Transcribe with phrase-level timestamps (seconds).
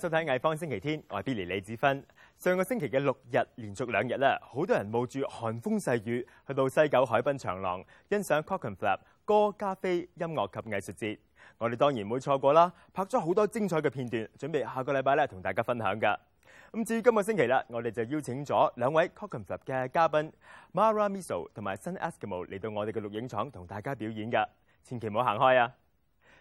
[0.00, 2.02] 收睇《藝方星期天》，我係 Billy 李子芬。
[2.38, 11.18] 上個星期嘅六日連續兩日咧，好多人冒住寒風細雨去到西九海濱長廊欣賞 Clockenflap 歌加菲音樂及藝術節。
[11.58, 16.16] 我哋當然唔會錯過啦，拍咗好多精彩嘅片段，準備下個禮拜咧同大家分享㗎。
[16.72, 20.32] 咁至於今個星期啦，我哋就邀請咗兩位 Clockenflap 嘅嘉賓
[20.72, 24.46] Mara Miso 同埋 Sun Eskimo 嚟到我哋嘅錄影廠同大家表演㗎，
[24.82, 25.74] 千祈唔好行開啊！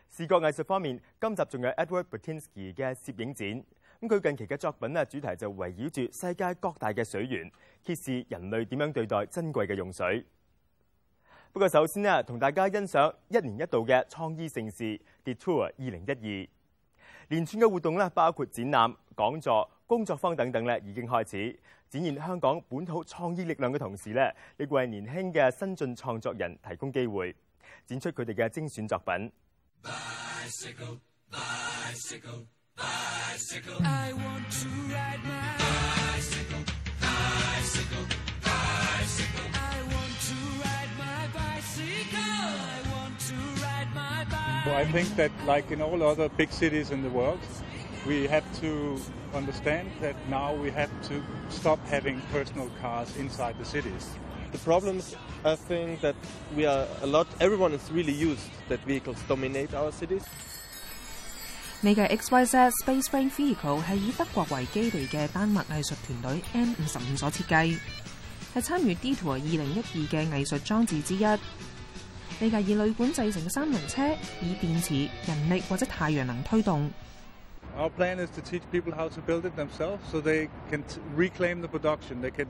[0.10, 3.48] 視覺藝術方面，今集仲有 Edward Burtynsky 嘅攝影展。
[4.02, 7.50] 咁佢近期嘅作品咧，主題就圍繞住世界各大嘅水源，
[7.84, 10.26] 揭示人類點樣對待珍貴嘅用水。
[11.54, 16.48] 不過首先呢，同大家欣賞一年一度嘅創意盛事 Detour 二零一二，
[17.30, 27.36] 連串嘅活動咧，包括展覽、講座、工作坊等等咧，已經開始展現香港本土創意力量嘅同時咧，亦為年輕嘅新晉創作人提供機會，
[27.86, 29.32] 展出佢哋嘅精選作品。
[29.84, 31.00] Bicycle,
[31.32, 32.48] bicycle.
[32.76, 33.78] Bicycle.
[33.82, 36.64] I want to ride my bicycle,
[37.02, 38.06] bicycle,
[38.44, 39.48] bicycle.
[39.54, 42.20] I want to ride my bicycle.
[42.20, 44.72] I want to ride my bicycle.
[44.72, 47.40] Well, I think that, like in all other big cities in the world,
[48.06, 49.00] we have to
[49.34, 54.10] understand that now we have to stop having personal cars inside the cities.
[54.52, 56.16] The problems, I think, that
[56.56, 60.24] we are a lot, everyone is really used that vehicles dominate our cities.
[61.82, 67.78] 呢架 XYZ Space Vehicle 係以德國為基地嘅丹麥藝術團隊 N 五十五所設計，
[68.54, 69.40] 係參與 Detour
[77.96, 80.84] plan is to teach people how to build it themselves, so they can
[81.16, 82.22] reclaim the production.
[82.22, 82.48] They can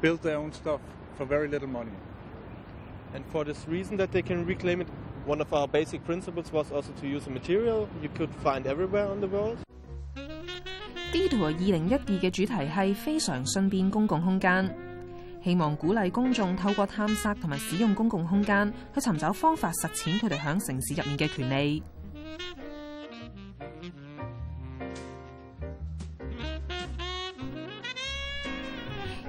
[0.00, 0.80] build their own stuff.
[1.20, 1.92] For very little money.
[3.14, 4.88] And for this reason that they can reclaim it,
[5.26, 9.06] one of our basic principles was also to use a material you could find everywhere
[9.06, 9.58] on the world.
[11.12, 14.74] Detour 二零一二嘅主題係非常順便公共空間，
[15.44, 21.82] 希望鼓勵公眾透過探索同埋使用公共空間，去尋找方法實踐佢哋響城市入面嘅權利。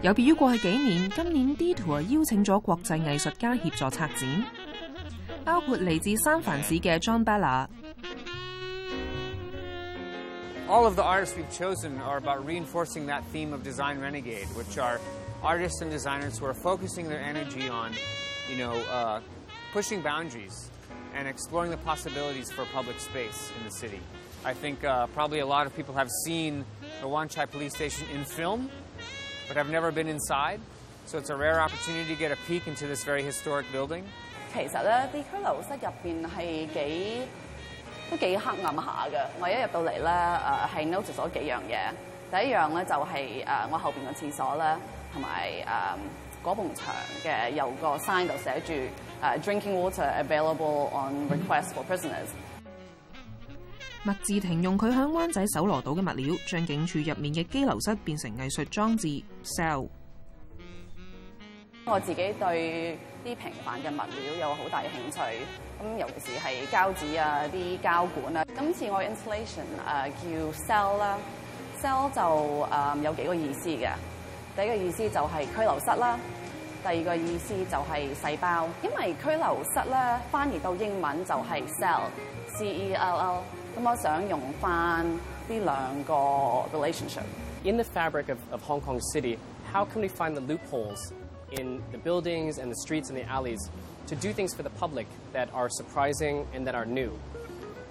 [0.02, 4.46] 有別於過去幾年，今年 Detour 邀請咗國際藝術家協助策展，
[5.46, 7.68] 包括嚟自三藩市嘅 John Bela。
[10.68, 15.00] All of the artists we've chosen are about reinforcing that theme of design renegade, which are
[15.44, 17.92] artists and designers who are focusing their energy on,
[18.50, 19.20] you know, uh,
[19.72, 20.72] pushing boundaries
[21.16, 24.00] and exploring the possibilities for public space in the city.
[24.44, 26.66] I think uh, probably a lot of people have seen
[27.02, 28.72] the Wan Chai police station in film
[29.51, 30.59] but have never been inside.
[31.07, 34.03] So it's a rare opportunity to get a peek into this very historic building.
[34.53, 37.23] 其实咧，啲拘留室入边系几
[38.11, 39.27] 都几黑暗下嘅。
[39.41, 41.93] 我一入到嚟咧，诶系 notice 咗几样嘢。
[42.29, 44.77] 第一样咧就系、诶我后边个厕所咧，
[45.13, 45.49] 同埋
[46.43, 48.73] 诶嗰埲墙嘅有个 sign 度写住
[49.23, 52.29] 诶 drinking water available on request for prisoners。
[54.04, 59.08] 麥志廷用佢響灣仔搜羅島嘅物料，將警署入面嘅羈留室變成藝術裝置
[59.44, 59.88] cell。
[61.86, 65.20] 我自己對啲平凡嘅物料有好大嘅興趣，
[65.80, 68.46] 咁尤其是係膠紙啊、啲膠管啊。
[68.58, 71.18] 今次我 installation 誒、叫 cell 啦
[71.80, 72.22] ，cell 就
[72.66, 73.90] 誒、有幾個意思嘅。
[74.56, 76.20] 第一個意思就係拘留室啦，
[76.83, 83.43] 第二个意思就系细胞，因为拘留室咧翻译到英文就系 cell，C E L L。
[83.77, 85.19] 咁我想用翻呢
[85.49, 86.15] 两个
[86.73, 87.25] relationship。
[87.65, 89.39] In the fabric of, of Hong Kong City,
[89.73, 91.13] how can we find the loopholes
[91.51, 93.59] in the buildings and the streets and the alleys
[94.07, 97.11] to do things for the public that are surprising and that are new?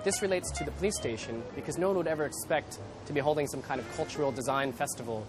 [0.06, 3.48] This relates to the police station because no one would ever expect to be holding
[3.48, 5.26] some kind of cultural design festival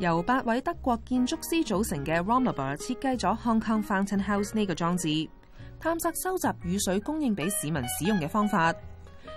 [0.00, 5.28] 由八位德國建築師組成嘅 Romlaber 設計咗 Hong Kong Fountain House 呢個裝置，
[5.78, 8.72] 探索收集雨水供應俾市民使用嘅方法。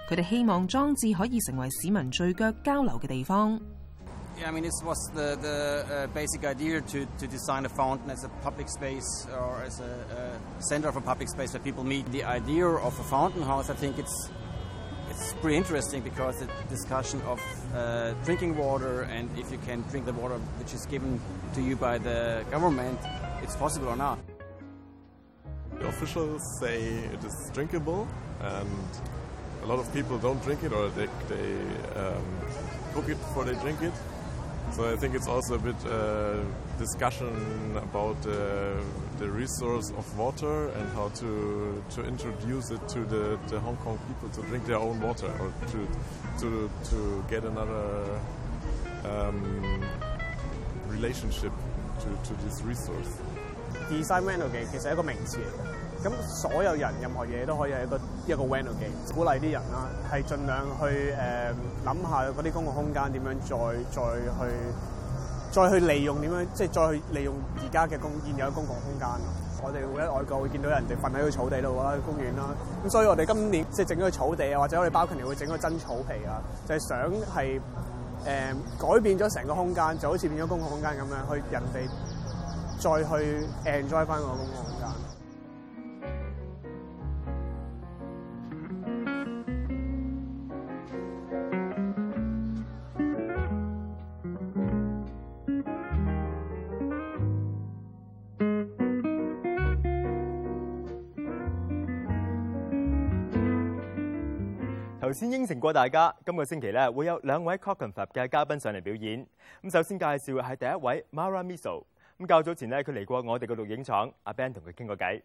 [0.09, 3.59] 佢哋希望裝置可以成為市民聚腳交流嘅地方。
[4.39, 8.23] Yeah, I mean, this was the, the uh, basic idea to, to design a fountain as
[8.23, 12.05] a public space or as a, a center of a public space where people meet.
[12.11, 14.29] The idea of a fountain house, I think it's
[15.19, 17.41] it's pretty interesting because the discussion of
[17.73, 21.19] uh, drinking water and if you can drink the water which is given
[21.55, 22.99] to you by the government,
[23.41, 24.19] it's possible or not.
[25.79, 26.81] The officials say
[27.15, 28.07] it is drinkable,
[28.41, 28.89] and
[29.63, 31.53] a lot of people don't drink it or they, they
[31.95, 32.25] um,
[32.93, 33.93] cook it before they drink it.
[34.71, 36.43] So I think it's also a bit uh,
[36.78, 37.28] discussion
[37.76, 38.32] about uh,
[39.18, 43.98] the resource of water and how to to introduce it to the, the Hong Kong
[44.08, 45.78] people to drink their own water or to
[46.40, 48.18] to to get another
[49.04, 49.82] um,
[50.88, 51.52] relationship
[52.00, 53.10] to, to this resource.
[53.90, 63.56] design renegade 其实系一个名词嚟嘅，咁所有人任何嘢都可以系一个一个 renegade，鼓励啲人啦，系尽量去诶谂、下嗰啲公共空间点样再
[63.90, 64.54] 再去
[65.52, 69.08] 再去利用點樣，即係再去利用而家嘅公現有嘅公共空間。
[69.64, 72.50] 我哋會喺外國會見到人哋瞓喺個草地度啦，公園啦。
[72.84, 76.98] 咁所以我哋今年即係整咗個草地啊，或者我哋包勤年會整個真草皮啊，就係、想
[77.32, 77.60] 係
[78.26, 81.88] 誒、改變咗成個空間，就好似變咗公共空間咁樣，去人哋
[82.80, 85.05] 再去 enjoy 翻個公共空間。
[105.17, 109.25] 先應承過大家，今個星期咧會有兩位 Clockenflap 嘅嘉賓上嚟表演。
[109.63, 111.83] 咁首先介紹係第一位 Mara Miso。
[112.19, 115.21] 咁較早前咧，佢嚟過我哋嘅錄影廠，阿 Ben 同佢傾過偈。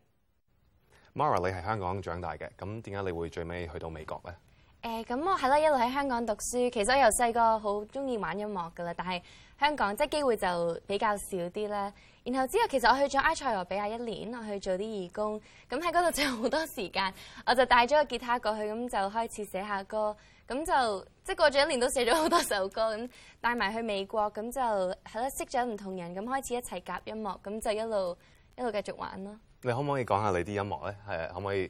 [1.15, 4.35] Mara，你係香港長大嘅，咁點解你會最尾去到美國咧？
[4.83, 6.71] 誒咁我係啦，一路喺香港讀書。
[6.71, 9.23] 其實我由細個好中意玩音樂噶啦，但係
[9.61, 11.93] 香港即係機會就比較少啲啦。
[12.25, 15.41] 然後之後其實我去咗埃塞俄比亞一年，我去做啲義工。
[15.69, 17.13] 咁喺嗰度就好多時間，
[17.47, 20.17] 我就帶咗個吉他過去，咁就開始寫下歌。
[20.49, 23.11] 咁就即係過咗一年都寫咗好多首歌，咁
[23.41, 28.17] 帶埋去美國，咁就係咯識咗唔同人，咁開始一齊夾音樂，咁就一路
[28.59, 29.37] 一路繼續玩咯。
[29.63, 30.97] 你可唔可以講下你啲音樂咧？
[31.09, 31.69] 係可唔可以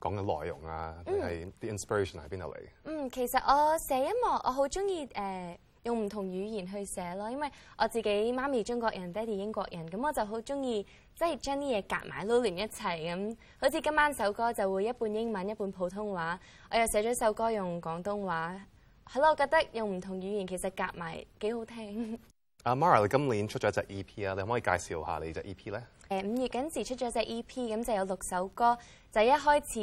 [0.00, 0.94] 講嘅內容啊？
[1.04, 2.58] 定嗯係啲 inspiration 喺邊度嚟？
[2.84, 10.85] 嗯，其實我寫音樂，我好中意誒用唔同語言去寫咯，因為我自己媽咪中國人，爹哋英國人，咁我就好中意
[11.15, 13.37] 即係將啲嘢夾埋撈連一齊咁。
[13.59, 16.39] 好似今晚首歌就會一半英文一半普通話，
[16.69, 18.61] 我又寫咗首歌用廣東話，
[19.07, 22.19] 係咯，我覺得用唔同語言其實夾埋幾好聽。
[22.63, 25.83] 阿 Mara，你今年出咗一隻 EP 啊，你可唔可以介紹下你隻 EP 咧？
[26.09, 27.43] 誒五月嗰陣時出咗隻 EP，
[27.75, 28.77] 咁就有六首歌，
[29.11, 29.79] 就係一開始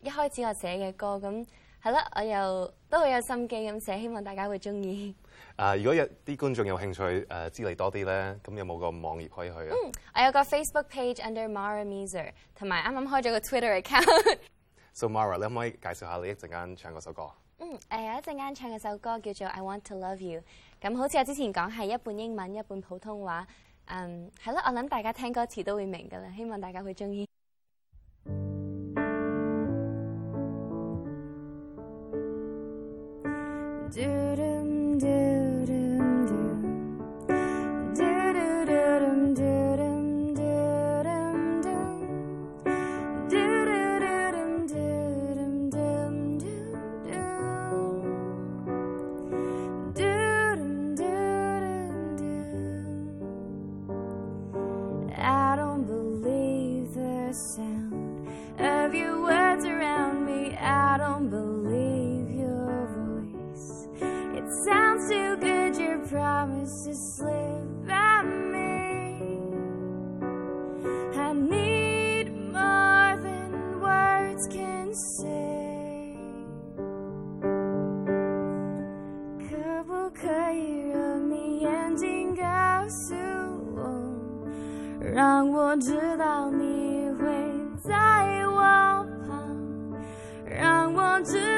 [0.00, 1.46] 一開始我寫嘅歌，咁
[1.80, 5.13] 係咯，我又 都好有心機咁寫，希望大家會中意。
[5.57, 9.75] 啊，如果有啲觀眾有興趣誒、知你多啲咧，咁有冇個網頁可以去啊？
[9.83, 14.37] 嗯，我有個 Facebook page under Mara Miser，同埋啱啱開咗個 Twitter account。
[14.93, 17.29] So Mara，你可唔可以介紹下你一陣間唱嗰首歌？
[17.59, 20.41] 嗯，誒有一陣間唱嘅首歌叫做 I Want to Love You，
[20.81, 23.45] 咁好似我之前講係一半英文一半普通話，
[23.87, 27.26] 嗯係咯，我諗大家聽歌詞都會明㗎啦，希望大家會中意。
[33.95, 35.26] Dürüm dürüm.
[85.17, 87.25] 让我知道你会
[87.81, 87.91] 在
[88.45, 88.61] 我
[89.25, 89.57] 旁，
[90.45, 91.56] 让我知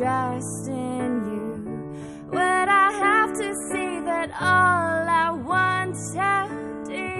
[0.00, 1.46] trust in you.
[2.32, 6.48] Would I have to see that all I want to
[6.84, 7.12] do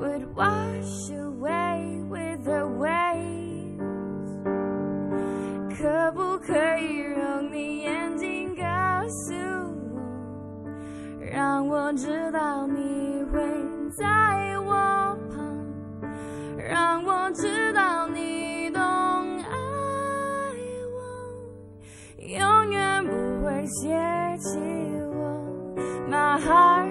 [0.00, 3.38] would wash away with the waves?
[5.76, 8.62] 可不可以让你眼睛告
[9.08, 9.34] 诉
[9.94, 10.00] 我？
[11.20, 13.38] 让我知道你会
[13.96, 14.04] 在
[14.60, 15.66] 我旁，
[16.56, 18.41] 让我知道你
[23.67, 23.89] 接
[24.39, 24.59] 起
[25.13, 25.77] 我
[26.09, 26.82] ，my。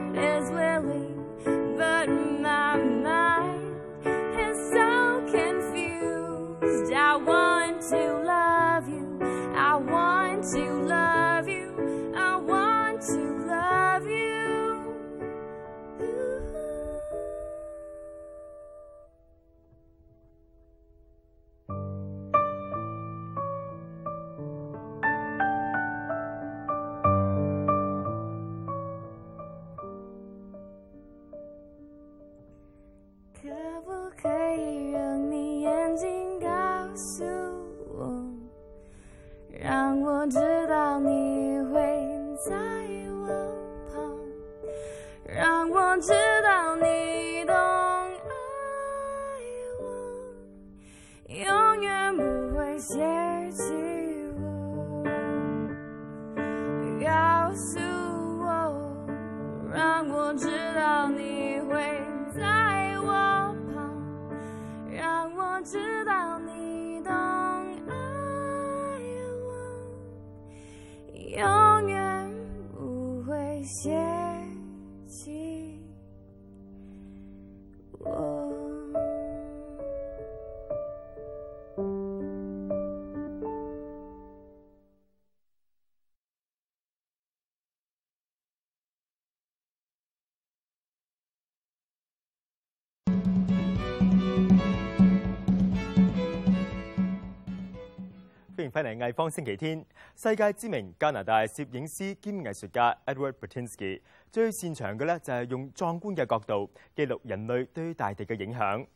[98.62, 99.84] 歡迎翻嚟藝方星期天。
[100.14, 104.00] 世界知名加拿大攝影師兼藝術家 Edward Bertinsky
[104.30, 108.86] 最擅長嘅咧就係用壯觀嘅角度記錄人類對大地嘅影響。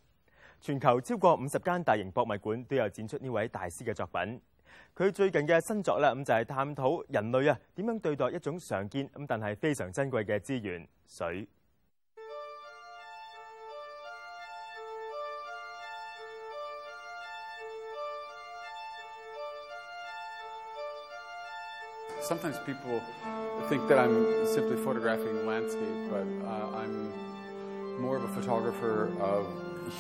[0.60, 4.40] 全球超過五十間大型博物館都有展出呢位大師嘅作品。
[4.94, 11.48] 佢最近嘅新作咧咁就係探討人類啊點樣對待一種常見咁但係非常珍貴嘅資源水。
[22.20, 23.02] Sometimes people
[23.68, 27.12] think that I'm simply photographing landscape, but uh, I'm
[28.00, 29.46] more of a photographer of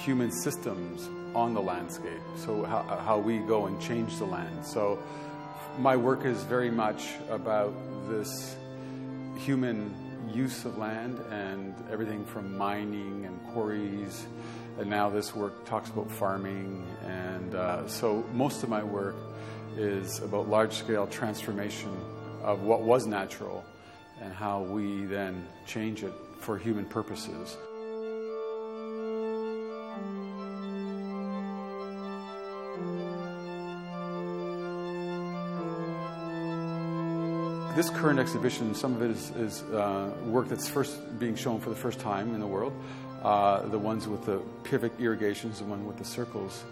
[0.04, 2.20] human systems on the landscape.
[2.36, 4.64] So, how, how we go and change the land.
[4.64, 4.98] So,
[5.78, 7.74] my work is very much about
[8.08, 8.56] this
[9.36, 9.94] human
[10.32, 14.26] use of land and everything from mining and quarries.
[14.78, 16.86] And now this work talks about farming.
[17.04, 19.16] And uh, so, most of my work
[19.76, 21.94] is about large scale transformation
[22.42, 23.64] of what was natural
[24.20, 27.56] and how we then change it for human purposes.
[37.76, 41.68] This current exhibition, some of it is, is uh, work that's first being shown for
[41.68, 42.72] the first time in the world.
[43.22, 46.64] Uh, the ones with the pivot irrigations, the one with the circles.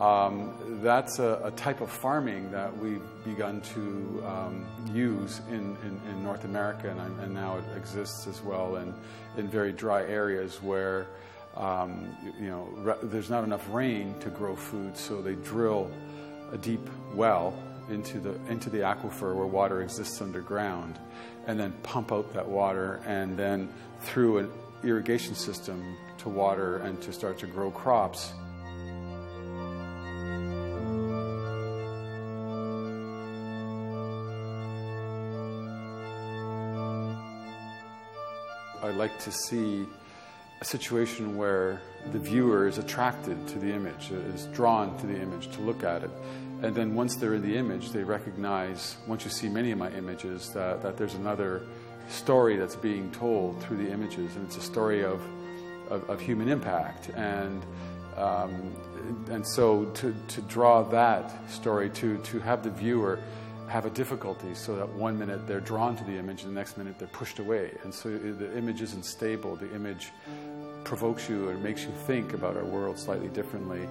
[0.00, 6.00] Um, that's a, a, type of farming that we've begun to um, use in, in,
[6.08, 8.94] in, North America, and, and, now it exists as well in,
[9.36, 11.06] in very dry areas where
[11.54, 15.90] um, you know re- there's not enough rain to grow food, so they drill
[16.50, 17.52] a deep well
[17.90, 20.98] into the into the aquifer where water exists underground,
[21.46, 23.68] and then pump out that water, and then
[24.00, 24.50] through an
[24.82, 28.32] irrigation system to water and to start to grow crops.
[39.10, 39.86] Like to see
[40.60, 41.80] a situation where
[42.12, 46.02] the viewer is attracted to the image, is drawn to the image to look at
[46.02, 46.10] it.
[46.62, 49.90] And then once they're in the image, they recognize, once you see many of my
[49.92, 51.62] images, that, that there's another
[52.08, 54.36] story that's being told through the images.
[54.36, 55.22] And it's a story of,
[55.88, 57.08] of, of human impact.
[57.10, 57.64] And,
[58.16, 58.74] um,
[59.30, 63.18] and so to, to draw that story, to, to have the viewer
[63.70, 66.76] have a difficulty so that one minute they're drawn to the image and the next
[66.76, 67.70] minute they're pushed away.
[67.84, 69.54] And so the image isn't stable.
[69.54, 70.10] The image
[70.82, 73.86] provokes you or makes you think about our world slightly differently.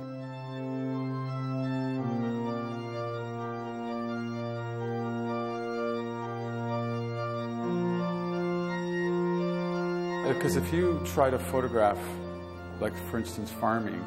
[10.26, 11.98] Uh, because if you try to photograph,
[12.82, 14.04] like for instance, farming,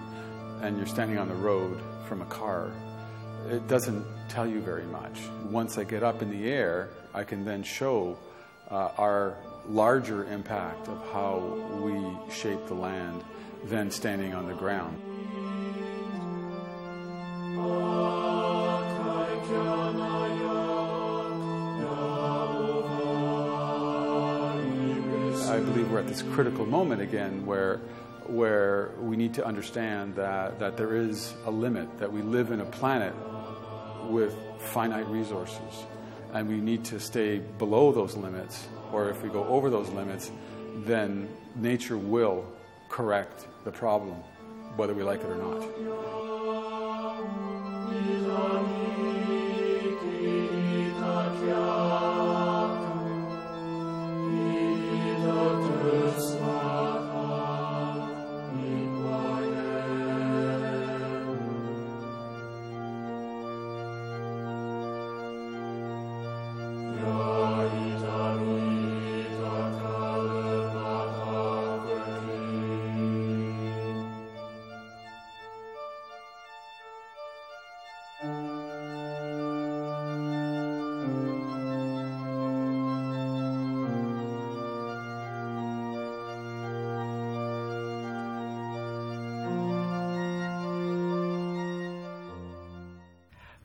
[0.60, 2.72] and you're standing on the road from a car,
[3.50, 5.18] it doesn't tell you very much.
[5.50, 8.18] Once I get up in the air, I can then show
[8.70, 9.36] uh, our
[9.68, 11.38] larger impact of how
[11.82, 13.22] we shape the land
[13.64, 14.98] than standing on the ground.
[25.48, 27.80] I believe we're at this critical moment again where
[28.26, 32.60] where we need to understand that, that there is a limit, that we live in
[32.60, 33.14] a planet
[34.12, 35.86] with finite resources.
[36.32, 40.30] And we need to stay below those limits, or if we go over those limits,
[40.84, 42.46] then nature will
[42.88, 44.16] correct the problem,
[44.76, 46.21] whether we like it or not.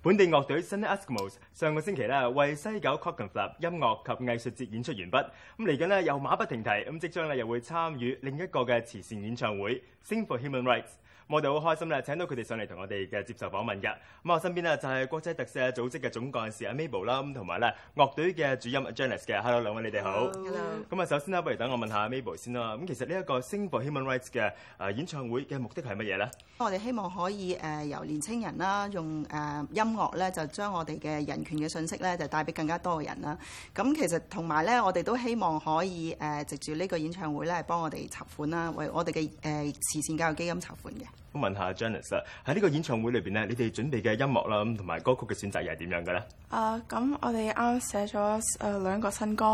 [0.07, 10.91] 本地樂隊 Sun Eskimos 上個星期咧為西九 Cockenflap 音樂及藝術節演出完畢，咁嚟緊咧又馬不停蹄，咁即將咧又會參與另一個嘅慈善演唱會 Sing for Human Rights。
[11.29, 13.89] 我哋好開心咧，請到佢哋上嚟同我哋嘅接受訪問嘅。
[14.24, 19.41] 咁我身邊呢，就係國際特赦組織嘅總幹事阿 Mabel 啦，咁同埋咧樂隊嘅主音 Janice 嘅。
[19.41, 20.12] Hello 兩位你哋好。
[20.31, 22.75] Hello 咁啊，首先呢，不如等我問下阿 Mabel 先啦。
[22.77, 26.31] 咁其實呢一個 Sing for Human Rights 嘅誒演唱會嘅目的係乜嘢咧？
[26.60, 33.38] 我哋希望可以誒、呃由年青人啦，用誒、呃音樂咧，就將我哋嘅人權嘅信息咧，就帶俾更加多嘅人啦。
[33.75, 41.03] 咁其實同埋咧，我哋都希望可以誒、呃藉住呢個演唱會咧，幫我哋籌款啦，為我哋嘅誒慈善教育基金籌款嘅。
[41.33, 46.24] 咁問下 Janice 啊，喺呢個演唱會裏邊咧，你哋準備嘅音樂啦，咁同埋歌曲嘅選擇又係點樣嘅咧？
[46.50, 49.46] 啊，咁我哋啱寫咗誒兩個新歌，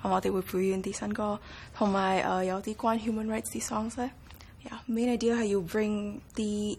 [0.00, 1.38] 咁我哋會表演啲新歌，
[1.76, 4.10] 同埋誒有啲關 human rights 啲 songs 咧。
[4.64, 6.76] Yeah, main idea 係要 bring 啲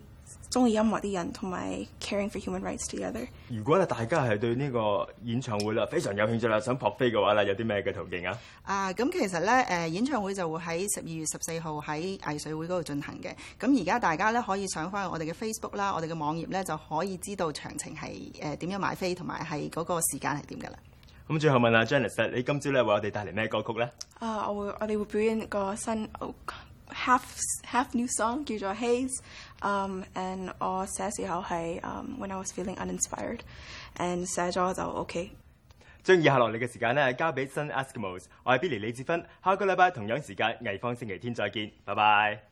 [0.49, 3.27] 中意音樂啲人同埋 caring for human rights together。
[3.49, 8.37] 如果咧大家係對呢個演唱會啦非常有興趣啦，想撲飛嘅話咧，有啲咩嘅途徑啊？
[8.63, 13.33] 啊，咁其實咧，誒、演唱會就會喺十二月十四號喺藝穗會嗰度進行嘅。
[13.59, 18.09] 咁而家大家咧可以上翻我哋嘅 Facebook 啦，我哋嘅網頁咧就可以知道詳情係
[18.41, 20.79] 誒點樣買飛，同埋係嗰個時間係點㗎啦。
[21.27, 23.87] 咁最後問下 Janice，你今朝咧為我哋帶嚟咩歌曲咧？
[24.19, 26.33] 啊，我會我哋會表演個新、哦
[26.89, 27.21] half
[27.63, 29.19] half new song 叫做 Haze。
[29.61, 33.39] Um, and 我寫時候係 um, when I was feeling uninspired,
[33.97, 35.31] uninspired，and 寫咗就 OK。
[36.01, 38.23] 將以下落嚟嘅時間咧，交俾 Sun Eskimos。
[38.43, 42.48] 我係 Billy 李志芬，下個禮拜同樣時間藝坊星期天再見，拜拜。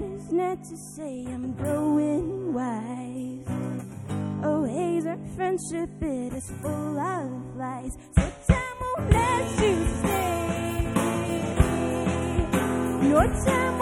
[0.00, 3.46] matters not to say I'm growing wise.
[4.42, 7.96] Oh, haze, our friendship, it is full of lies.
[8.16, 10.92] So time won't let you stay.
[13.08, 13.79] No time.